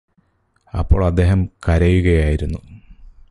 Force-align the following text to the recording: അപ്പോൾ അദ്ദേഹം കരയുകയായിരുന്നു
അപ്പോൾ 0.73 1.05
അദ്ദേഹം 1.05 1.49
കരയുകയായിരുന്നു 1.67 2.59